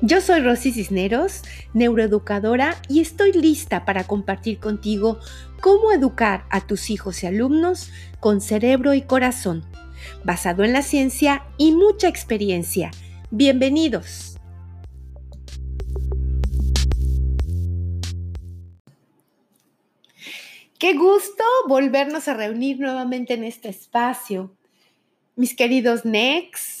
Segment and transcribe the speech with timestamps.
[0.00, 1.42] Yo soy Rosy Cisneros,
[1.74, 5.18] neuroeducadora, y estoy lista para compartir contigo
[5.60, 9.64] cómo educar a tus hijos y alumnos con cerebro y corazón,
[10.24, 12.90] basado en la ciencia y mucha experiencia.
[13.30, 14.36] Bienvenidos.
[20.78, 24.56] Qué gusto volvernos a reunir nuevamente en este espacio.
[25.34, 26.77] Mis queridos NEX,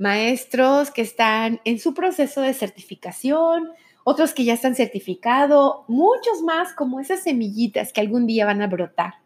[0.00, 3.68] maestros que están en su proceso de certificación,
[4.02, 8.66] otros que ya están certificados, muchos más como esas semillitas que algún día van a
[8.66, 9.16] brotar.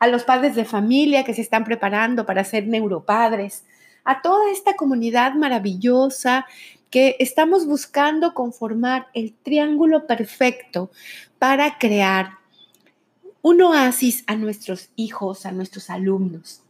[0.00, 3.64] A los padres de familia que se están preparando para ser neuropadres,
[4.04, 6.46] a toda esta comunidad maravillosa
[6.90, 10.90] que estamos buscando conformar el triángulo perfecto
[11.38, 12.32] para crear
[13.42, 16.62] un oasis a nuestros hijos, a nuestros alumnos.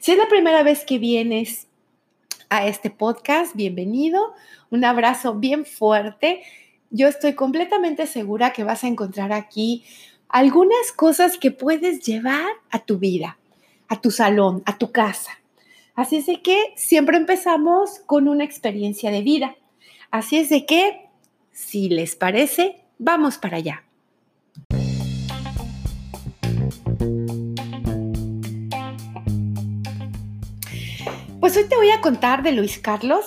[0.00, 1.68] Si es la primera vez que vienes
[2.50, 4.34] a este podcast, bienvenido.
[4.70, 6.42] Un abrazo bien fuerte.
[6.90, 9.84] Yo estoy completamente segura que vas a encontrar aquí
[10.28, 13.38] algunas cosas que puedes llevar a tu vida,
[13.88, 15.30] a tu salón, a tu casa.
[15.94, 19.54] Así es de que siempre empezamos con una experiencia de vida.
[20.10, 21.06] Así es de que,
[21.52, 23.84] si les parece, vamos para allá.
[31.40, 33.24] Pues hoy te voy a contar de Luis Carlos,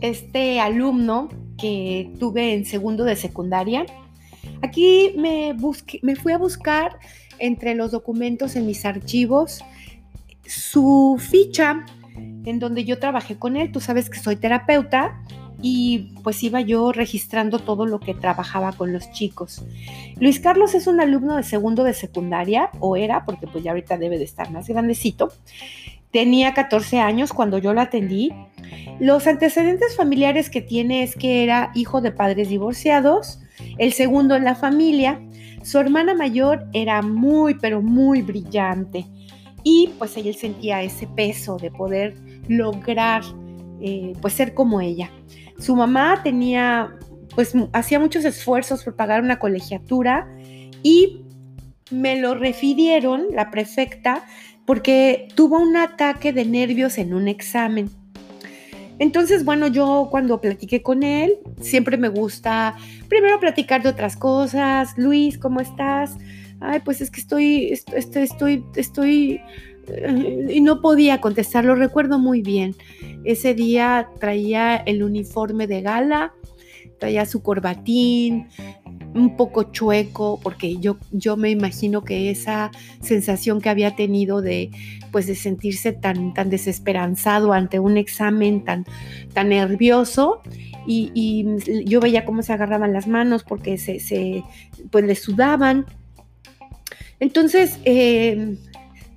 [0.00, 3.84] este alumno que tuve en segundo de secundaria.
[4.62, 5.56] Aquí me,
[6.02, 7.00] me fui a buscar
[7.40, 9.64] entre los documentos en mis archivos
[10.46, 11.84] su ficha
[12.44, 13.72] en donde yo trabajé con él.
[13.72, 15.20] Tú sabes que soy terapeuta
[15.60, 19.64] y pues iba yo registrando todo lo que trabajaba con los chicos.
[20.20, 23.98] Luis Carlos es un alumno de segundo de secundaria, o era, porque pues ya ahorita
[23.98, 25.32] debe de estar más grandecito.
[26.12, 28.32] Tenía 14 años cuando yo la atendí.
[29.00, 33.40] Los antecedentes familiares que tiene es que era hijo de padres divorciados,
[33.78, 35.20] el segundo en la familia.
[35.62, 39.06] Su hermana mayor era muy, pero muy brillante.
[39.64, 42.14] Y pues él sentía ese peso de poder
[42.48, 43.22] lograr,
[43.80, 45.10] eh, pues ser como ella.
[45.58, 46.94] Su mamá tenía,
[47.34, 50.28] pues hacía muchos esfuerzos por pagar una colegiatura
[50.82, 51.22] y
[51.90, 54.24] me lo refirieron, la prefecta,
[54.66, 57.90] porque tuvo un ataque de nervios en un examen.
[58.98, 62.76] Entonces, bueno, yo cuando platiqué con él, siempre me gusta
[63.08, 64.96] primero platicar de otras cosas.
[64.96, 66.16] Luis, ¿cómo estás?
[66.60, 69.40] Ay, pues es que estoy, estoy, estoy, estoy,
[69.88, 72.76] eh, y no podía contestar, lo recuerdo muy bien.
[73.24, 76.34] Ese día traía el uniforme de gala,
[77.00, 78.46] traía su corbatín,
[79.14, 84.70] un poco chueco, porque yo, yo me imagino que esa sensación que había tenido de,
[85.10, 88.84] pues, de sentirse tan, tan desesperanzado ante un examen tan,
[89.32, 90.42] tan nervioso,
[90.86, 91.46] y,
[91.84, 94.42] yo veía cómo se agarraban las manos porque se, se
[94.90, 95.86] pues, le sudaban.
[97.20, 98.56] Entonces, eh,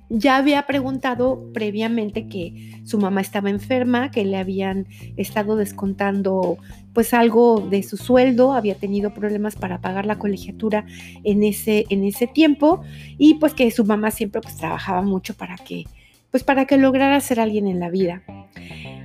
[0.08, 4.86] ya había preguntado previamente que su mamá estaba enferma, que le habían
[5.16, 6.58] estado descontando
[6.92, 10.86] pues algo de su sueldo, había tenido problemas para pagar la colegiatura
[11.24, 12.82] en ese, en ese tiempo
[13.18, 15.84] y pues que su mamá siempre pues trabajaba mucho para que
[16.30, 18.22] pues para que lograra ser alguien en la vida.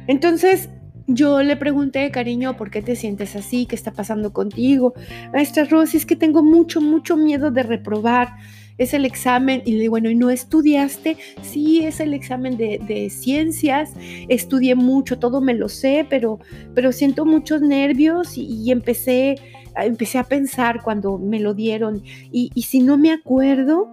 [0.07, 0.69] Entonces,
[1.07, 3.65] yo le pregunté, cariño, ¿por qué te sientes así?
[3.65, 4.93] ¿Qué está pasando contigo?
[5.33, 8.35] Maestra Rosy, es que tengo mucho, mucho miedo de reprobar
[8.83, 11.17] es el examen, y le digo, bueno, ¿y no estudiaste?
[11.41, 13.93] Sí, es el examen de, ciencias,
[14.27, 16.39] estudié mucho, todo me lo sé, pero,
[16.73, 19.35] pero siento muchos nervios y, empecé,
[19.75, 23.91] empecé a pensar cuando me lo dieron, y, si no me acuerdo,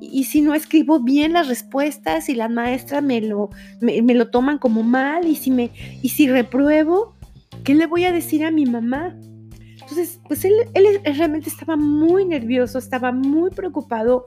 [0.00, 3.50] y si no escribo bien las respuestas y las maestras me lo,
[3.80, 5.70] me, lo toman como mal, y si, me,
[6.02, 7.14] y si repruebo,
[7.64, 9.16] ¿qué le voy a decir a mi mamá?
[9.90, 10.52] Entonces, pues él,
[11.02, 14.26] realmente estaba muy nervioso, estaba muy preocupado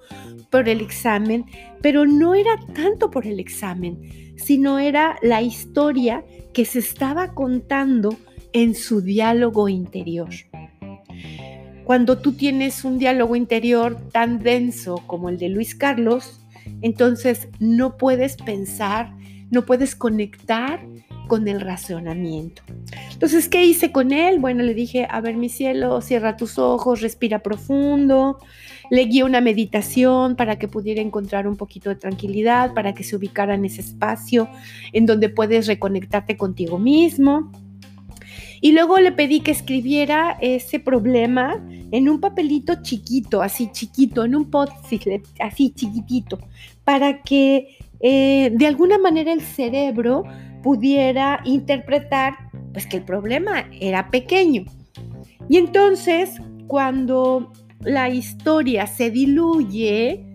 [0.50, 1.46] por el examen,
[1.84, 8.18] pero no era tanto por el examen, sino era la historia que se estaba contando
[8.54, 10.30] en su diálogo interior.
[11.84, 16.44] Cuando tú tienes un diálogo interior tan denso como el de Luis Carlos,
[16.82, 19.14] entonces no puedes pensar,
[19.52, 20.84] no puedes conectar
[21.32, 22.62] con el razonamiento.
[23.14, 24.40] Entonces, ¿qué hice con él?
[24.40, 28.38] Bueno, le dije, a ver mi cielo, cierra tus ojos, respira profundo.
[28.90, 33.16] Le guié una meditación para que pudiera encontrar un poquito de tranquilidad, para que se
[33.16, 34.50] ubicara en ese espacio
[34.92, 37.50] en donde puedes reconectarte contigo mismo.
[38.60, 44.36] Y luego le pedí que escribiera ese problema en un papelito chiquito, así chiquito, en
[44.36, 44.70] un pot
[45.40, 46.40] así chiquitito,
[46.84, 50.26] para que eh, de alguna manera el cerebro
[50.62, 52.36] pudiera interpretar
[52.74, 54.66] pues que el problema era pequeño.
[55.50, 56.36] Y entonces,
[56.68, 60.26] cuando la historia se diluye,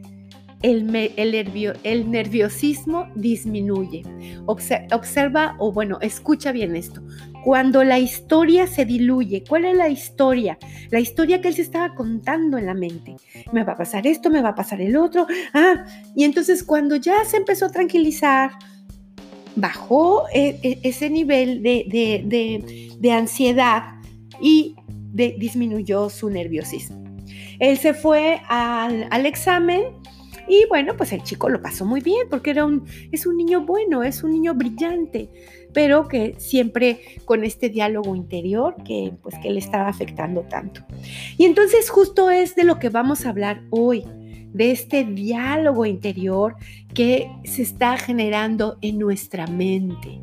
[0.62, 4.02] el, el, nerviosismo disminuye.
[4.46, 7.02] Observa, o bueno, escucha bien esto.
[7.44, 10.58] Cuando la historia se diluye, ¿cuál es la historia?
[10.90, 13.16] La historia que él se estaba contando en la mente.
[13.52, 15.26] Me va a pasar esto, me va a pasar el otro.
[15.54, 15.84] Ah,
[16.16, 18.50] y entonces cuando ya se empezó a tranquilizar,
[19.56, 24.00] bajó e, e, ese nivel de, ansiedad
[24.40, 24.76] y
[25.14, 27.04] disminuyó su nerviosismo.
[27.58, 29.84] Él se fue al, al examen
[30.48, 33.62] y bueno, pues el chico lo pasó muy bien porque era un, es un niño
[33.62, 35.28] bueno, es un niño brillante,
[35.72, 40.82] pero que siempre con este diálogo interior que pues que le estaba afectando tanto.
[41.36, 44.04] Y entonces justo es de lo que vamos a hablar hoy,
[44.56, 46.56] de este diálogo interior
[46.94, 50.20] que se está generando en nuestra mente.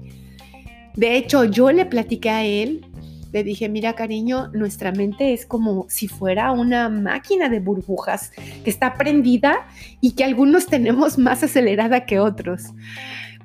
[0.96, 2.86] De hecho, yo le platiqué a él
[3.34, 8.32] le dije, mira cariño, nuestra mente es como si fuera una máquina de burbujas
[8.64, 9.66] que está prendida
[10.00, 12.66] y que algunos tenemos más acelerada que otros.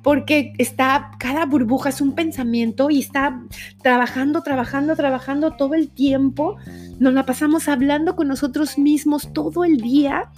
[0.03, 3.41] Porque está, cada burbuja es un pensamiento y está
[3.81, 6.57] trabajando, trabajando, trabajando todo el tiempo.
[6.99, 10.29] Nos la pasamos hablando con nosotros mismos todo el día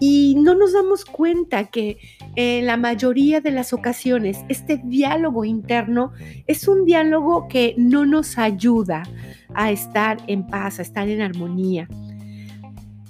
[0.00, 1.98] y no nos damos cuenta que
[2.34, 6.12] en la mayoría de las ocasiones este diálogo interno
[6.46, 9.04] es un diálogo que no nos ayuda
[9.54, 11.88] a estar en paz, a estar en armonía.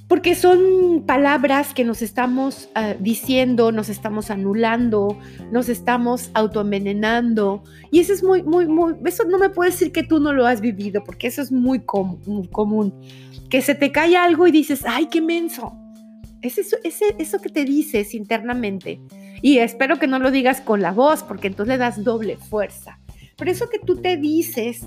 [0.09, 5.19] Porque son palabras que nos estamos ah, diciendo, nos estamos anulando,
[5.51, 7.65] nos estamos autoenvenenando.
[7.91, 10.47] Y eso es muy, muy, muy, eso no me puedes decir que tú no lo
[10.47, 11.83] has vivido, porque eso es muy,
[12.25, 12.95] muy común.
[13.51, 15.77] Que se te cae algo y dices, ay, qué menso
[16.43, 19.01] es eso, eso que te dices internamente.
[19.43, 22.99] Y espero que no lo digas con la voz, porque entonces le das doble fuerza.
[23.37, 24.87] Pero eso que tú te dices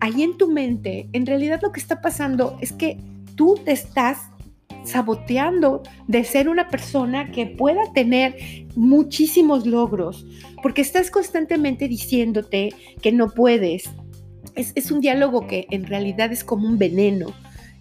[0.00, 2.98] ahí en tu mente, en realidad lo que está pasando es que
[3.34, 4.18] tú te estás
[4.84, 8.36] saboteando de ser una persona que pueda tener
[8.74, 10.26] muchísimos logros,
[10.62, 12.70] porque estás constantemente diciéndote
[13.00, 13.90] que no puedes.
[14.54, 17.32] Es, es un diálogo que en realidad es como un veneno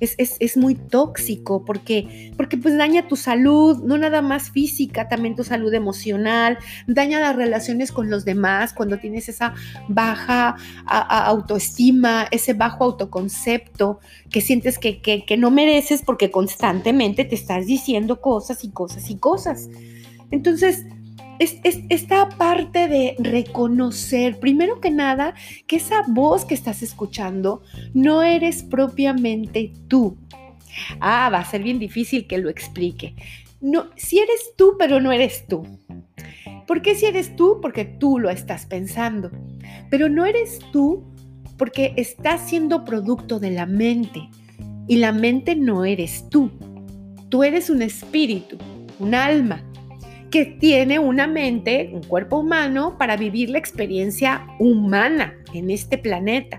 [0.01, 5.44] es, muy tóxico porque, porque pues daña tu salud, no nada más física, también tu
[5.44, 6.57] salud emocional,
[6.88, 9.53] daña las relaciones con los demás cuando tienes esa
[9.88, 10.56] baja
[10.86, 14.00] autoestima, ese bajo autoconcepto
[14.30, 19.18] que sientes que, que no mereces porque constantemente te estás diciendo cosas y cosas y
[19.18, 19.69] cosas.
[20.31, 20.86] Entonces,
[21.41, 21.59] es,
[21.89, 25.33] esta parte de reconocer, primero que nada,
[25.65, 30.17] que esa voz que estás escuchando no eres propiamente tú.
[30.99, 33.15] Ah, va a ser bien difícil que lo explique.
[33.59, 35.63] No, si eres tú, pero no eres tú.
[36.67, 37.59] ¿Por qué si eres tú?
[37.59, 39.31] Porque tú lo estás pensando.
[39.89, 41.03] Pero no eres tú
[41.57, 44.29] porque estás siendo producto de la mente.
[44.88, 46.51] Y la mente no eres tú.
[47.29, 48.57] Tú eres un espíritu,
[48.99, 49.63] un alma
[50.31, 56.57] que tiene una mente, un cuerpo humano para vivir la experiencia humana en este planeta.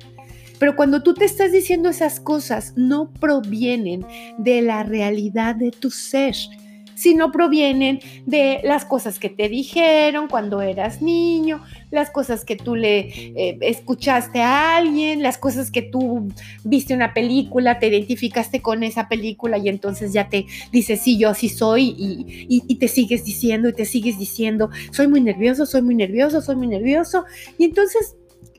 [0.59, 4.07] Pero cuando tú te estás diciendo esas cosas, no provienen
[4.39, 6.37] de la realidad de tu ser,
[6.95, 12.75] sino provienen de las cosas que te dijeron cuando eras niño, las cosas que tú
[12.75, 16.29] le eh, escuchaste a alguien, las cosas que tú
[16.65, 21.31] viste una película, te identificaste con esa película y entonces ya te dices, sí, yo
[21.31, 25.83] así soy y, y te sigues diciendo y te sigues diciendo, soy muy nervioso, soy
[25.83, 27.25] muy nervioso, soy muy nervioso.
[27.59, 28.17] Y entonces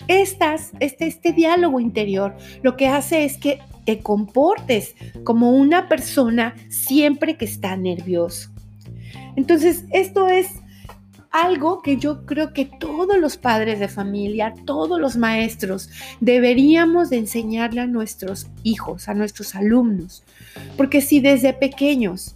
[0.08, 6.56] estas, este, este diálogo interior lo que hace es que te comportes como una persona
[6.70, 8.50] siempre que está nervioso.
[9.36, 10.48] Entonces, esto es
[11.34, 15.90] algo que yo creo que todos los padres de familia, todos los maestros
[16.22, 20.24] deberíamos de enseñarle a nuestros hijos, a nuestros alumnos.
[20.78, 22.36] Porque si desde pequeños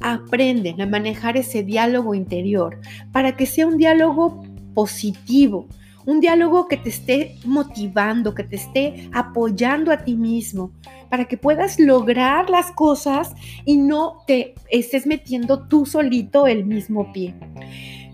[0.00, 2.78] aprenden a manejar ese diálogo interior
[3.12, 5.66] para que sea un diálogo positivo,
[6.06, 10.72] un diálogo que te esté motivando, que te esté apoyando a ti mismo,
[11.08, 17.12] para que puedas lograr las cosas y no te estés metiendo tú solito el mismo
[17.12, 17.34] pie.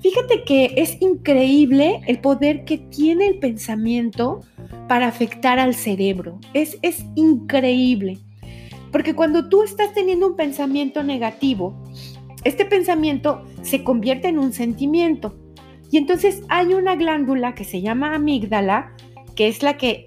[0.02, 4.40] Fíjate que es increíble el poder que tiene el pensamiento
[4.88, 6.38] para afectar al cerebro.
[6.54, 8.18] Es, es increíble.
[8.92, 11.76] Porque cuando tú estás teniendo un pensamiento negativo,
[12.44, 15.34] este pensamiento se convierte en un sentimiento
[15.90, 18.92] y entonces hay una glándula que se llama amígdala,
[19.34, 20.06] que es la que,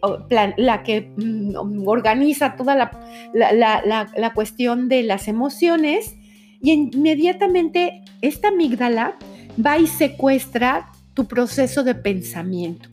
[0.58, 6.16] la que mm, organiza toda la, cuestión de las emociones,
[6.62, 9.18] y inmediatamente esta amígdala
[9.64, 12.90] va y secuestra tu proceso de pensamiento.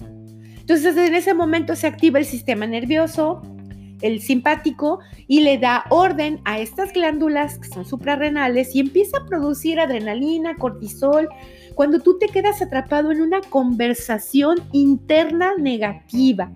[0.60, 3.42] Entonces en ese momento se activa el sistema nervioso,
[4.02, 9.26] el simpático, y le da orden a estas glándulas que son suprarrenales y empieza a
[9.26, 11.28] producir adrenalina, cortisol,
[11.74, 16.50] cuando tú te quedas atrapado en una conversación interna negativa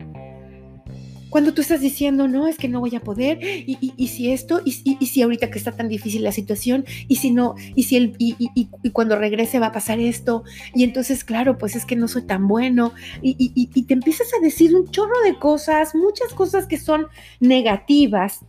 [1.31, 4.73] cuando tú estás diciendo, no, es que no voy a poder, y, si esto, y,
[4.73, 8.91] si ahorita que está tan difícil la situación, y si no, y si el, y,
[8.93, 10.43] cuando regrese va a pasar esto,
[10.75, 14.75] y entonces, claro, pues es que no soy tan bueno, y, te empiezas a decir
[14.75, 17.07] un chorro de cosas, muchas cosas que son
[17.39, 18.41] negativas,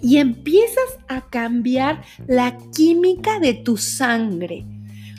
[0.00, 4.64] y empiezas a cambiar la química de tu sangre.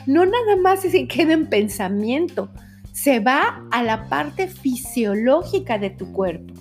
[0.06, 2.50] No nada más se queda en pensamiento,
[2.92, 6.59] se va a la parte fisiológica de tu cuerpo.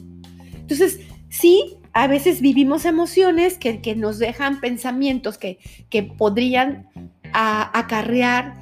[0.70, 1.00] Entonces,
[1.30, 5.58] sí, a veces vivimos emociones que, nos dejan pensamientos que,
[5.90, 6.88] que podrían
[7.34, 8.54] acarrear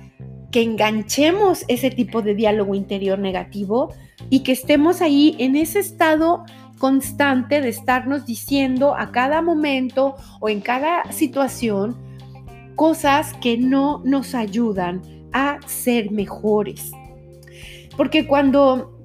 [0.51, 3.93] que enganchemos ese tipo de diálogo interior negativo
[4.29, 6.45] y que estemos ahí en ese estado
[6.77, 11.97] constante de estarnos diciendo a cada momento o en cada situación
[12.75, 15.01] cosas que no nos ayudan
[15.33, 16.91] a ser mejores.
[17.97, 18.96] Porque cuando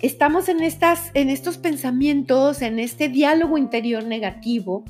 [0.00, 4.84] estamos en, estas, en estos pensamientos, en este diálogo interior negativo,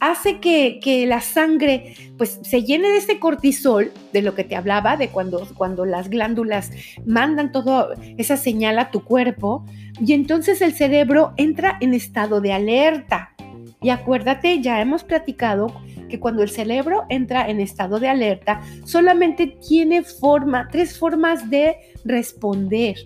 [0.00, 4.96] hace que, la sangre pues se llene de ese cortisol, de lo que te hablaba,
[4.96, 6.70] de cuando, cuando las glándulas
[7.04, 9.64] mandan toda esa señal a tu cuerpo,
[10.00, 13.34] y entonces el cerebro entra en estado de alerta.
[13.80, 15.68] Y acuérdate, ya hemos platicado
[16.08, 21.76] que cuando el cerebro entra en estado de alerta, solamente tiene forma, tres formas de
[22.04, 22.96] responder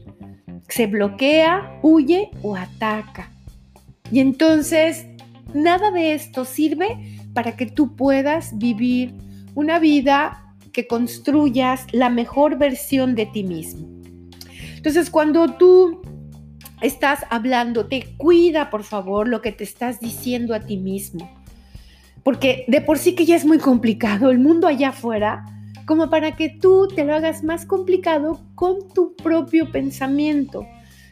[0.69, 3.31] se bloquea, huye o ataca.
[4.11, 5.07] Y entonces,
[5.55, 9.15] nada de esto sirve para que tú puedas vivir
[9.55, 13.87] una vida que construyas la mejor versión de ti mismo.
[14.77, 16.01] Entonces, cuando tú
[16.81, 21.31] estás hablando, te cuida, por favor, lo que te estás diciendo a ti mismo.
[22.23, 25.45] Porque de por sí que ya es muy complicado el mundo allá afuera
[25.93, 30.67] como para que tú te lo hagas más complicado con tu propio pensamiento,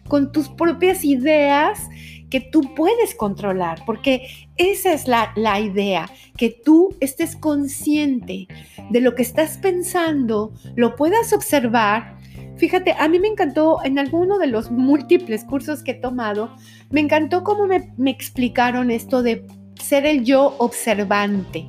[0.09, 1.91] con tus propias ideas
[2.31, 8.49] que tú puedes controlar, porque esa es la, idea, que tú estés consciente
[8.89, 12.17] de lo que estás pensando, lo puedas observar.
[12.57, 16.57] Fíjate, a mí me encantó en alguno de los múltiples cursos que he tomado,
[16.89, 19.45] me encantó cómo me, me explicaron esto de
[19.75, 21.69] ser el yo observante.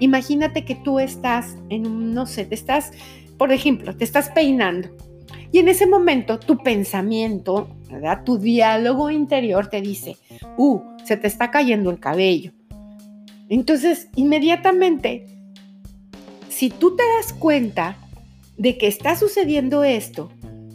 [0.00, 2.92] Imagínate que tú estás en, no sé, te estás,
[3.38, 4.88] por ejemplo, te estás peinando.
[5.52, 8.24] Y en ese momento tu pensamiento, ¿verdad?
[8.24, 10.16] Tu diálogo interior te dice,
[10.56, 12.52] uh, se te está cayendo el cabello.
[13.48, 15.26] Entonces, inmediatamente,
[16.48, 17.96] si tú te das cuenta
[18.56, 20.30] de que está sucediendo esto,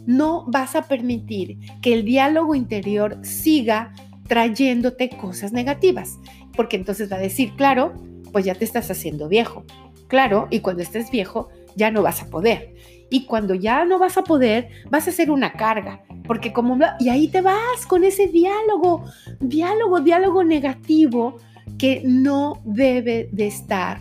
[0.06, 3.92] no vas a permitir que el diálogo interior siga
[4.28, 6.18] trayéndote cosas negativas,
[6.54, 7.94] porque entonces va a decir, claro,
[8.32, 9.64] pues ya te estás haciendo viejo.
[10.08, 12.74] Claro, y cuando estés viejo ya no vas a poder.
[13.10, 17.08] Y cuando ya no vas a poder, vas a ser una carga, porque como y
[17.08, 19.04] ahí te vas con ese diálogo,
[19.38, 21.36] diálogo, diálogo negativo
[21.78, 24.00] que no debe de estar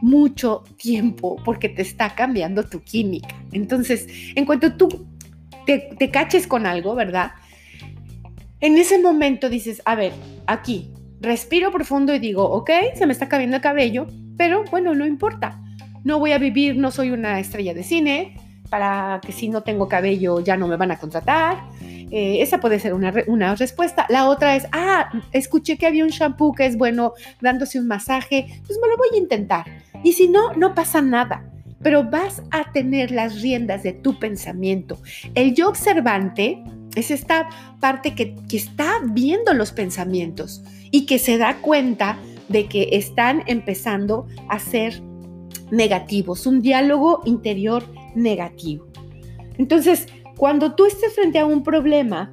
[0.00, 3.34] mucho tiempo porque te está cambiando tu química.
[3.52, 5.06] Entonces, en cuanto tú
[5.64, 7.32] te, caches con algo, ¿verdad?
[8.60, 10.12] En ese momento dices, a ver,
[10.46, 10.90] aquí,
[11.22, 15.60] respiro profundo y digo, ok, se me está cayendo el cabello, pero bueno, no importa.
[16.04, 18.36] No voy a vivir, no soy una estrella de cine,
[18.68, 21.58] para que si no tengo cabello ya no me van a contratar.
[21.82, 24.06] Eh, esa puede ser una, una, respuesta.
[24.08, 28.46] La otra es, ah, escuché que había un shampoo que es bueno dándose un masaje,
[28.66, 29.66] pues me lo voy a intentar.
[30.02, 31.44] Y si no, no pasa nada.
[31.82, 34.98] Pero vas a tener las riendas de tu pensamiento.
[35.34, 36.62] El yo observante
[36.96, 37.48] es esta
[37.80, 40.62] parte que, que está viendo los pensamientos
[40.92, 42.16] y que se da cuenta
[42.48, 45.02] de que están empezando a ser
[45.72, 47.82] negativos, un diálogo interior
[48.14, 48.86] negativo.
[49.58, 50.06] Entonces,
[50.36, 52.32] cuando tú estés frente a un problema,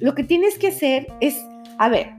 [0.00, 1.36] lo que tienes que hacer es,
[1.78, 2.10] a ver,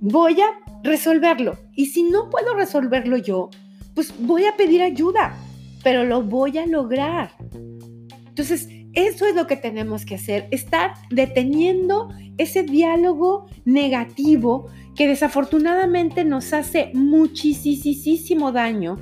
[0.00, 1.56] voy a resolverlo.
[1.74, 3.48] Y si no puedo resolverlo yo,
[3.94, 5.36] pues voy a pedir ayuda,
[5.84, 7.30] pero lo voy a lograr.
[8.28, 16.24] Entonces, eso es lo que tenemos que hacer, estar deteniendo ese diálogo negativo que desafortunadamente
[16.24, 18.98] nos hace muchísimo daño,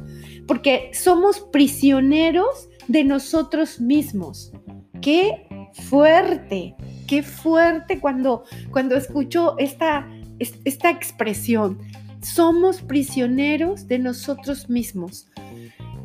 [0.47, 4.53] porque somos prisioneros de nosotros mismos.
[5.01, 6.75] Qué fuerte,
[7.09, 11.79] qué fuerte cuando, cuando escucho esta, esta expresión.
[12.23, 15.30] Somos prisioneros de nosotros mismos.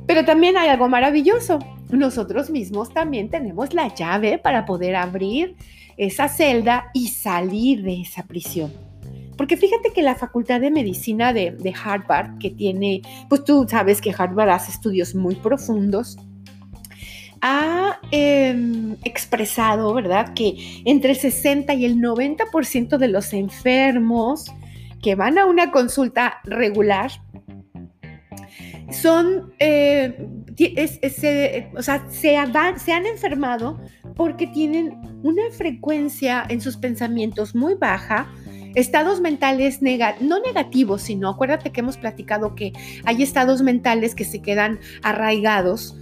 [0.08, 1.60] Pero también hay algo maravilloso
[1.92, 5.56] nosotros mismos también tenemos la llave para poder abrir
[5.98, 8.74] esa celda y salir de esa prisión.
[9.38, 14.14] Porque fíjate que la Facultad de Medicina de, Harvard, que tiene, pues tú sabes que
[14.18, 16.18] Harvard hace estudios muy profundos,
[17.42, 24.46] ha em, expresado, ¿verdad?, que entre el 60 y el 90% de los enfermos
[25.02, 27.12] que van a una consulta regular
[28.92, 30.16] son, eh,
[31.76, 32.38] o sea, se,
[32.78, 33.80] se han enfermado
[34.16, 38.32] porque tienen una frecuencia en sus pensamientos muy baja,
[38.76, 42.74] estados mentales no negativos, sino acuérdate que hemos platicado que
[43.06, 45.98] hay estados mentales que se quedan arraigados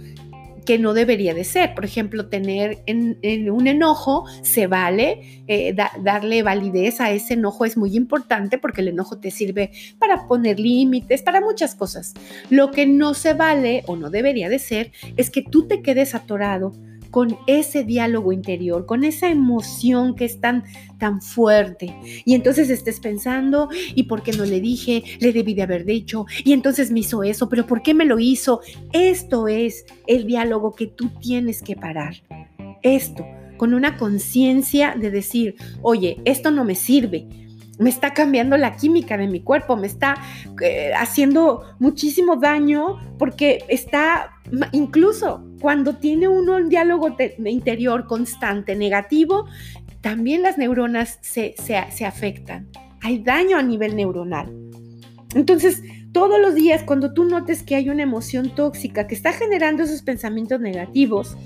[0.64, 1.74] que no debería de ser.
[1.74, 7.76] Por ejemplo, tener en, un enojo se vale, eh, darle validez a ese enojo es
[7.76, 12.14] muy importante porque el enojo te sirve para poner límites, para muchas cosas.
[12.50, 16.14] Lo que no se vale o no debería de ser es que tú te quedes
[16.14, 16.72] atorado
[17.14, 20.64] con ese diálogo interior, con esa emoción que es tan,
[20.98, 21.94] tan fuerte.
[22.24, 25.04] Y entonces estés pensando, ¿y por qué no le dije?
[25.20, 28.18] Le debí de haber dicho, y entonces me hizo eso, pero ¿por qué me lo
[28.18, 28.62] hizo?
[28.92, 32.16] Esto es el diálogo que tú tienes que parar.
[32.82, 33.24] Esto,
[33.58, 37.28] con una conciencia de decir, oye, esto no me sirve
[37.78, 40.16] me está cambiando la química de mi cuerpo, me está
[40.60, 44.32] eh, haciendo muchísimo daño porque está,
[44.72, 49.46] incluso cuando tiene uno un diálogo interior constante negativo,
[50.00, 52.68] también las neuronas se, se afectan.
[53.00, 54.52] Hay daño a nivel neuronal.
[55.34, 59.82] Entonces, todos los días, cuando tú notes que hay una emoción tóxica que está generando
[59.82, 61.36] esos pensamientos negativos,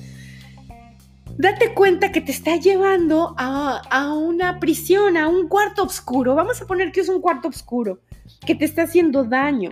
[1.38, 6.35] date cuenta que te está llevando a, una prisión, a un cuarto oscuro.
[6.35, 8.00] Vamos a poner que es un cuarto oscuro,
[8.45, 9.71] que te está haciendo daño.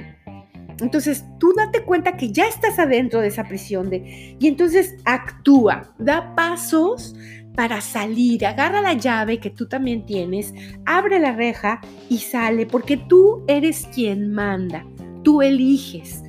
[0.81, 5.95] Entonces, tú date cuenta que ya estás adentro de esa prisión de, y entonces actúa,
[5.99, 7.17] da pasos
[7.57, 10.53] para salir, agarra la llave que tú también tienes,
[10.85, 14.87] abre la reja y sale, porque tú eres quien manda,
[15.25, 16.23] tú eliges.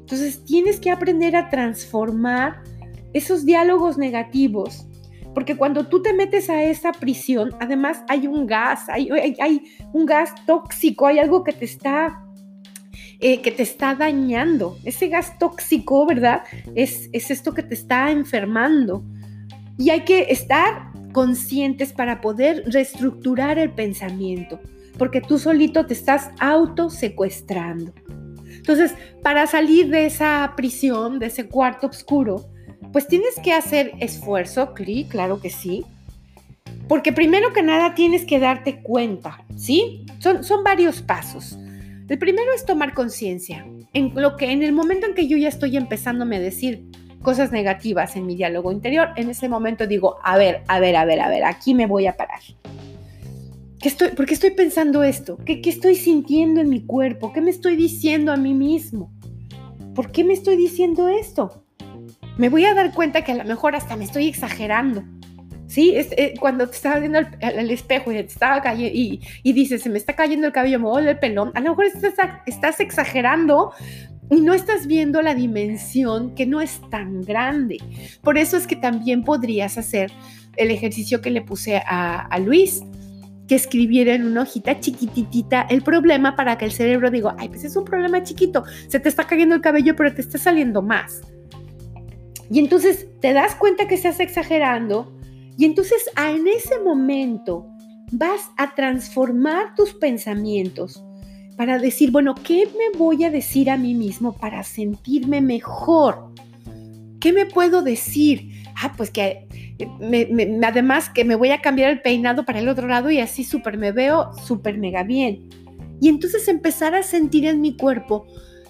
[0.00, 2.62] Entonces, tienes que aprender a transformar
[3.16, 4.86] esos diálogos negativos,
[5.34, 9.08] porque cuando tú te metes a esa prisión, además hay un gas, hay,
[9.92, 12.22] un gas tóxico, hay algo que te está
[13.20, 14.76] eh, que te está dañando.
[14.84, 16.42] Ese gas tóxico, ¿verdad?
[16.74, 19.02] Es, es esto que te está enfermando.
[19.78, 24.60] Y hay que estar conscientes para poder reestructurar el pensamiento,
[24.98, 27.94] porque tú solito te estás autosecuestrando.
[28.56, 32.55] Entonces, para salir de esa prisión, de ese cuarto oscuro,
[32.96, 34.72] pues tienes que hacer esfuerzo,
[35.10, 35.84] claro que sí,
[36.88, 40.06] porque primero que nada tienes que darte cuenta, ¿sí?
[40.18, 41.58] Son, son varios pasos.
[42.08, 45.50] El primero es tomar conciencia en lo que en el momento en que yo ya
[45.50, 46.86] estoy empezándome a decir
[47.20, 51.04] cosas negativas en mi diálogo interior, en ese momento digo, a ver, a ver, a
[51.04, 52.40] ver, a ver, aquí me voy a parar.
[53.78, 55.36] ¿Qué estoy, ¿Por qué estoy pensando esto?
[55.44, 57.30] ¿Qué, ¿Qué estoy sintiendo en mi cuerpo?
[57.34, 59.12] ¿Qué me estoy diciendo a mí mismo?
[59.94, 61.65] ¿Por qué me estoy diciendo esto?
[62.36, 65.04] Me voy a dar cuenta que a lo mejor hasta me estoy exagerando.
[65.66, 65.96] ¿Sí?
[65.96, 69.82] Es, eh, cuando te estás viendo al, espejo y, te estaba cayendo, y, y, dices,
[69.82, 71.86] se me está cayendo el cabello, me duele el pelón, a lo mejor
[72.46, 73.72] estás, exagerando
[74.30, 77.78] y no estás viendo la dimensión que no es tan grande.
[78.22, 80.12] Por eso es que también podrías hacer
[80.56, 82.84] el ejercicio que le puse a, a Luis,
[83.48, 87.64] que escribiera en una hojita chiquititita el problema para que el cerebro diga, ay, pues
[87.64, 91.22] es un problema chiquito, se te está cayendo el cabello, pero te está saliendo más.
[92.50, 95.12] Y entonces te das cuenta que estás exagerando
[95.58, 97.66] y entonces en ese momento
[98.12, 101.02] vas a transformar tus pensamientos
[101.56, 106.32] para decir, bueno, ¿qué me voy a decir a mí mismo para sentirme mejor?
[107.18, 108.52] ¿Qué me puedo decir?
[108.80, 109.48] Ah, pues que
[110.62, 113.78] además que me voy a cambiar el peinado para el otro lado y así súper
[113.78, 115.48] me veo súper mega bien.
[116.00, 118.26] Y entonces empezar a sentir en mi cuerpo,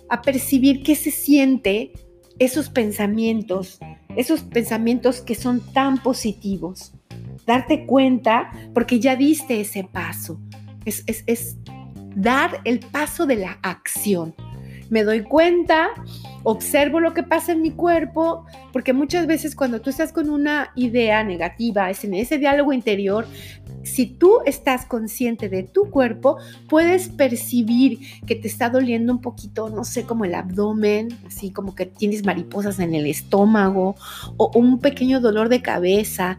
[0.08, 1.92] a percibir qué se siente
[2.38, 3.78] esos pensamientos,
[4.16, 6.92] esos pensamientos que son tan positivos.
[7.46, 10.40] Darte cuenta porque ya diste ese paso.
[10.84, 11.56] Es, es,
[12.14, 14.34] dar el paso de la acción.
[14.88, 15.88] Me doy cuenta,
[16.44, 20.70] observo lo que pasa en mi cuerpo, porque muchas veces cuando tú estás con una
[20.76, 23.26] idea negativa, es en ese diálogo interior,
[23.86, 29.70] si tú estás consciente de tu cuerpo, puedes percibir que te está doliendo un poquito,
[29.70, 33.94] no sé, como el abdomen, así como que tienes mariposas en el estómago
[34.36, 36.38] o un pequeño dolor de cabeza.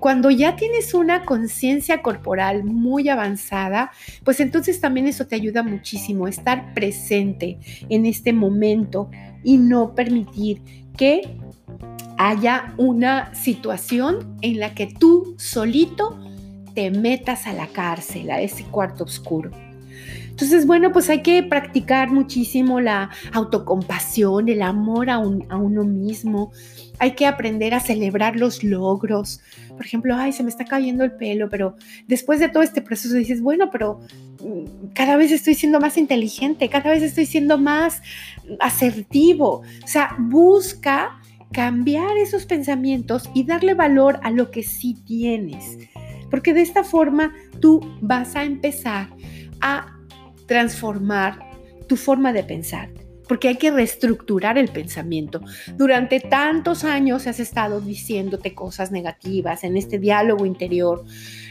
[0.00, 3.90] Cuando ya tienes una conciencia corporal muy avanzada,
[4.24, 9.10] pues entonces también eso te ayuda muchísimo, estar presente en este momento
[9.42, 10.62] y no permitir
[10.96, 11.36] que
[12.18, 16.18] haya una situación en la que tú solito
[16.76, 19.50] te metas a la cárcel, a ese cuarto oscuro.
[20.28, 26.52] Entonces, bueno, pues hay que practicar muchísimo la autocompasión, el amor a, a, uno mismo.
[26.98, 29.40] Hay que aprender a celebrar los logros.
[29.70, 33.14] Por ejemplo, ay, se me está cayendo el pelo, pero después de todo este proceso
[33.14, 34.00] dices, bueno, pero
[34.44, 38.02] mm, cada vez estoy siendo más inteligente, cada vez estoy siendo más
[38.60, 39.62] asertivo.
[39.82, 45.78] O sea, busca cambiar esos pensamientos y darle valor a lo que sí tienes.
[46.30, 49.08] Porque de esta forma tú vas a empezar
[49.60, 49.96] a
[50.46, 51.38] transformar
[51.88, 52.90] tu forma de pensar,
[53.28, 55.40] porque hay que reestructurar el pensamiento.
[55.76, 61.04] Durante tantos años has estado diciéndote cosas negativas en este diálogo interior.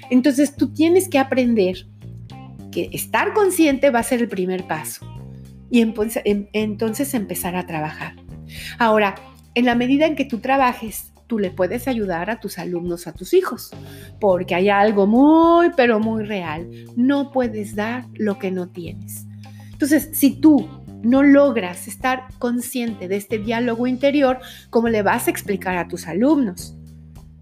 [0.09, 1.87] Entonces tú tienes que aprender
[2.71, 5.05] que estar consciente va a ser el primer paso
[5.69, 5.93] y em,
[6.53, 8.15] entonces empezar a trabajar.
[8.77, 9.15] Ahora,
[9.55, 13.13] en la medida en que tú trabajes, tú le puedes ayudar a tus alumnos, a
[13.13, 13.71] tus hijos,
[14.19, 16.69] porque hay algo muy, pero muy real.
[16.95, 19.25] No puedes dar lo que no tienes.
[19.71, 20.67] Entonces, si tú
[21.03, 26.07] no logras estar consciente de este diálogo interior, ¿cómo le vas a explicar a tus
[26.07, 26.75] alumnos?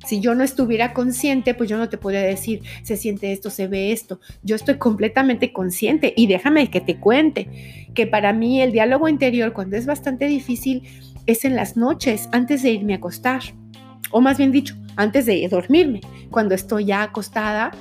[0.05, 3.67] Si yo no estuviera consciente, pues yo no te podría decir, se siente esto, se
[3.67, 4.19] ve esto.
[4.41, 9.53] Yo estoy completamente consciente y déjame que te cuente que para mí el diálogo interior,
[9.53, 10.83] cuando es bastante difícil,
[11.25, 13.43] es en las noches, antes de irme a acostar
[14.11, 17.71] o más bien dicho, antes de dormirme, cuando estoy ya acostada,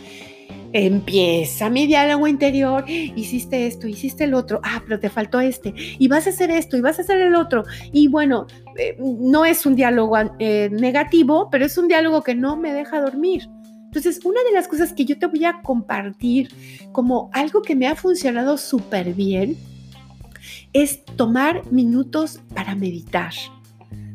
[0.73, 6.09] empieza mi diálogo interior, hiciste esto, hiciste el otro, ah, pero te faltó este, y
[6.09, 8.47] vas a hacer esto, y vas a hacer el otro, y bueno,
[8.79, 13.01] eh, no es un diálogo eh, negativo, pero es un diálogo que no me deja
[13.01, 13.49] dormir.
[13.85, 16.49] Entonces, una de las cosas que yo te voy a compartir
[16.93, 19.55] como algo que me ha funcionado súper bien
[20.73, 23.35] es tomar minutos para meditar.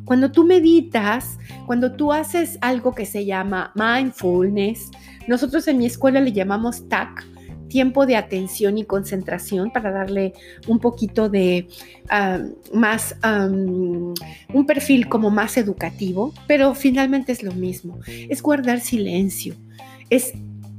[0.08, 4.90] Cuando tú meditas, cuando tú haces algo que se llama mindfulness,
[5.28, 7.28] nosotros en mi escuela le llamamos TAC,
[7.68, 10.32] tiempo de atención y concentración para darle
[10.66, 11.68] un poquito de
[12.74, 19.56] más, un perfil como más educativo, pero finalmente es lo mismo, es guardar silencio,
[20.10, 20.32] es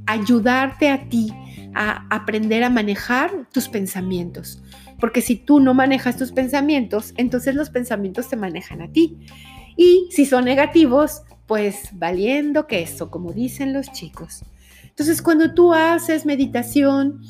[0.07, 1.31] ayudarte a ti
[1.75, 4.63] a aprender a manejar tus pensamientos.
[4.99, 9.17] Porque si tú no manejas tus pensamientos, entonces los pensamientos te manejan a ti.
[9.77, 14.43] Y si son negativos, pues valiendo que eso, como dicen los chicos.
[14.87, 17.21] Entonces, cuando tú haces meditación,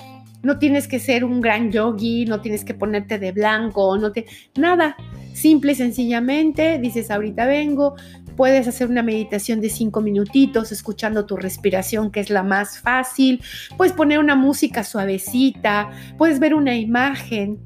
[0.41, 4.25] no tienes que ser un gran yogi, no tienes que ponerte de blanco, no te,
[4.57, 4.95] nada.
[5.33, 7.95] Simple y sencillamente dices, ahorita vengo,
[8.39, 13.43] puedes hacer una meditación de cinco minutitos escuchando tu respiración, que es la más fácil.
[13.75, 17.59] Puedes poner una música suavecita, puedes ver una imagen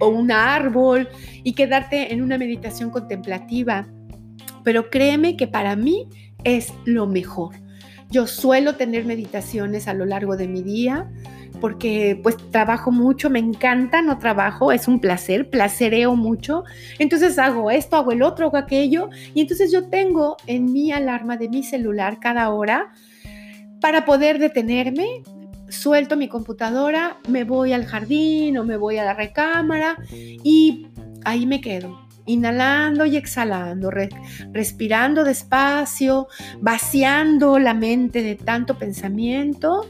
[0.00, 1.08] o un árbol
[1.44, 3.86] y quedarte en una meditación contemplativa.
[4.64, 6.08] Pero créeme que para mí
[6.42, 7.54] es lo mejor.
[8.10, 11.08] Yo suelo tener meditaciones a lo largo de mi día
[11.60, 16.64] porque pues trabajo mucho, me encanta, no trabajo, es un placer, placereo mucho.
[16.98, 19.10] Entonces hago esto, hago el otro, hago aquello.
[19.34, 22.92] Y entonces yo tengo en mi alarma de mi celular cada hora
[23.80, 25.22] para poder detenerme,
[25.68, 30.86] suelto mi computadora, me voy al jardín o me voy a la recámara y
[31.24, 32.00] ahí me quedo.
[32.26, 33.90] Inhalando y exhalando,
[34.52, 36.28] respirando despacio,
[36.62, 39.86] vaciando la mente de tanto pensamiento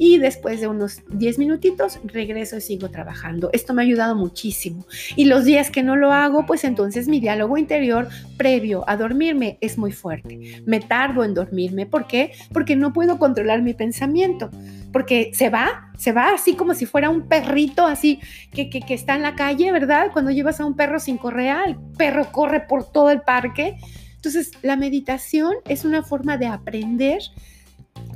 [0.00, 3.50] y después de unos 10 minutitos regreso y sigo trabajando.
[3.52, 4.86] Esto me ha ayudado muchísimo.
[5.14, 8.08] Y los días que no lo hago, pues entonces mi diálogo interior
[8.38, 10.62] previo a dormirme es muy fuerte.
[10.64, 11.84] Me tardo en dormirme.
[11.84, 12.32] ¿Por qué?
[12.50, 14.48] Porque no puedo controlar mi pensamiento.
[14.90, 18.20] Porque se va, se va así como si fuera un perrito así
[18.52, 20.12] que, que, que está en la calle, ¿verdad?
[20.14, 23.76] Cuando llevas a un perro sin correa, el perro corre por todo el parque.
[24.16, 27.20] Entonces, la meditación es una forma de aprender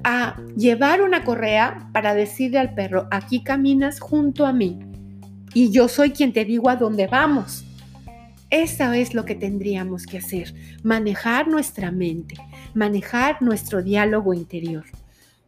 [0.03, 4.79] a llevar una correa para decirle al perro, aquí caminas junto a mí
[5.55, 7.65] y yo soy quien te digo a dónde vamos.
[8.51, 12.37] Eso es lo que tendríamos que hacer, manejar nuestra mente,
[12.75, 14.85] manejar nuestro diálogo interior.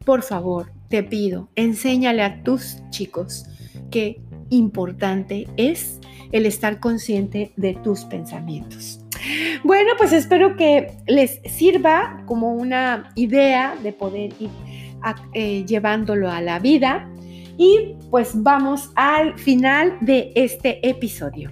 [0.05, 3.47] Por favor, te pido, enséñale a tus chicos
[3.91, 6.01] que importante es
[6.33, 9.06] el estar consciente de tus pensamientos.
[9.65, 14.51] Bueno, pues espero que les sirva como una idea de poder ir
[15.33, 17.09] eh, llevándolo a la vida.
[17.59, 21.51] Y pues vamos al final de este episodio.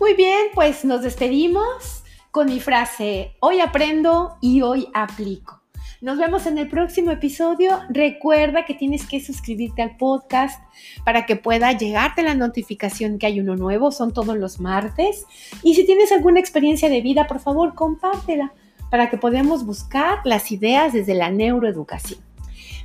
[0.00, 2.02] Muy bien, pues nos despedimos
[2.32, 5.61] con mi frase, hoy aprendo y hoy aplico.
[6.02, 7.78] Nos vemos en el próximo episodio.
[7.88, 10.60] Recuerda que tienes que suscribirte al podcast
[11.04, 13.92] para que pueda llegarte la notificación que hay uno nuevo.
[13.92, 15.26] Son todos los martes.
[15.62, 18.52] Y si tienes alguna experiencia de vida, por favor, compártela
[18.90, 22.18] para que podamos buscar las ideas desde la neuroeducación.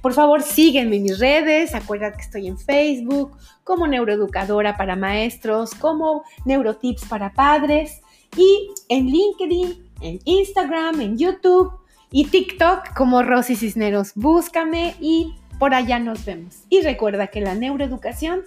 [0.04, 1.74] Por favor, sígueme en mis redes.
[1.74, 8.00] Acuérdate que estoy en Facebook como neuroeducadora para maestros, como neurotips para padres
[8.38, 14.12] y en LinkedIn, en Instagram, en YouTube y TikTok como Rosy Cisneros.
[14.16, 16.64] Búscame y por allá nos vemos.
[16.70, 18.42] Y recuerda que la neuroeducación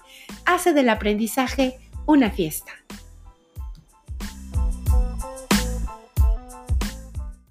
[0.45, 2.73] hace del aprendizaje una fiesta.